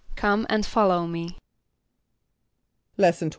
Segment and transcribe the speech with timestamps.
[0.15, 1.37] ="Come and follow me."=
[2.97, 3.29] Lesson XXIV.